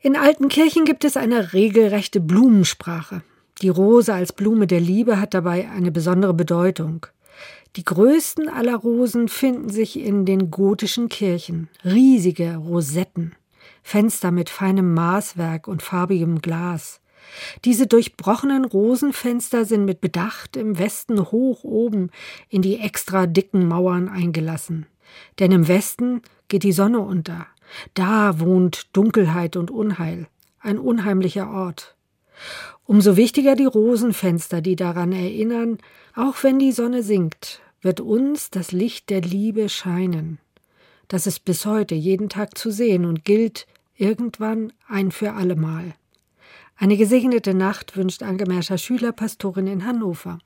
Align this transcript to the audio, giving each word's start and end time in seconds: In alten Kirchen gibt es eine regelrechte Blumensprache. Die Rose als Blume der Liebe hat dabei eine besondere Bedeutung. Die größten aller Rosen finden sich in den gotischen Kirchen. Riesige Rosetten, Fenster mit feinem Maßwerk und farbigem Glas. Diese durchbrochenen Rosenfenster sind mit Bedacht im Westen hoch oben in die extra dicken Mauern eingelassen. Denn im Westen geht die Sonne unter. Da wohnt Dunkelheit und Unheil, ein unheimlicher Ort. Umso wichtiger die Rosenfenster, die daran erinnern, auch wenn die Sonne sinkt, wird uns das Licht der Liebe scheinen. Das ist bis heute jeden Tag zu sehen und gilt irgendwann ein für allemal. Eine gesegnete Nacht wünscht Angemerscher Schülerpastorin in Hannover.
In 0.00 0.14
alten 0.14 0.48
Kirchen 0.48 0.84
gibt 0.84 1.04
es 1.04 1.16
eine 1.16 1.52
regelrechte 1.52 2.20
Blumensprache. 2.20 3.22
Die 3.62 3.68
Rose 3.68 4.14
als 4.14 4.32
Blume 4.32 4.68
der 4.68 4.78
Liebe 4.78 5.20
hat 5.20 5.34
dabei 5.34 5.68
eine 5.68 5.90
besondere 5.90 6.34
Bedeutung. 6.34 7.06
Die 7.74 7.84
größten 7.84 8.48
aller 8.48 8.76
Rosen 8.76 9.26
finden 9.26 9.70
sich 9.70 9.98
in 9.98 10.24
den 10.24 10.52
gotischen 10.52 11.08
Kirchen. 11.08 11.68
Riesige 11.84 12.56
Rosetten, 12.56 13.34
Fenster 13.82 14.30
mit 14.30 14.50
feinem 14.50 14.94
Maßwerk 14.94 15.66
und 15.66 15.82
farbigem 15.82 16.40
Glas. 16.42 17.00
Diese 17.64 17.86
durchbrochenen 17.86 18.64
Rosenfenster 18.64 19.64
sind 19.64 19.84
mit 19.84 20.00
Bedacht 20.00 20.56
im 20.56 20.78
Westen 20.78 21.30
hoch 21.30 21.64
oben 21.64 22.10
in 22.48 22.62
die 22.62 22.78
extra 22.78 23.26
dicken 23.26 23.66
Mauern 23.66 24.08
eingelassen. 24.08 24.86
Denn 25.38 25.52
im 25.52 25.68
Westen 25.68 26.22
geht 26.48 26.62
die 26.62 26.72
Sonne 26.72 27.00
unter. 27.00 27.46
Da 27.94 28.40
wohnt 28.40 28.94
Dunkelheit 28.96 29.56
und 29.56 29.70
Unheil, 29.70 30.26
ein 30.60 30.78
unheimlicher 30.78 31.50
Ort. 31.50 31.96
Umso 32.84 33.16
wichtiger 33.16 33.54
die 33.54 33.66
Rosenfenster, 33.66 34.60
die 34.60 34.76
daran 34.76 35.12
erinnern, 35.12 35.78
auch 36.14 36.42
wenn 36.42 36.58
die 36.58 36.72
Sonne 36.72 37.02
sinkt, 37.02 37.60
wird 37.82 38.00
uns 38.00 38.50
das 38.50 38.72
Licht 38.72 39.10
der 39.10 39.20
Liebe 39.20 39.68
scheinen. 39.68 40.38
Das 41.08 41.26
ist 41.26 41.44
bis 41.44 41.66
heute 41.66 41.94
jeden 41.94 42.28
Tag 42.28 42.56
zu 42.56 42.70
sehen 42.70 43.04
und 43.04 43.24
gilt 43.24 43.66
irgendwann 43.96 44.72
ein 44.86 45.10
für 45.10 45.32
allemal. 45.32 45.94
Eine 46.80 46.96
gesegnete 46.96 47.54
Nacht 47.54 47.96
wünscht 47.96 48.22
Angemerscher 48.22 48.78
Schülerpastorin 48.78 49.66
in 49.66 49.84
Hannover. 49.84 50.38